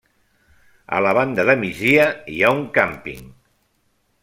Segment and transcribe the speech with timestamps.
[0.99, 3.23] A la banda de migdia hi ha un càmping.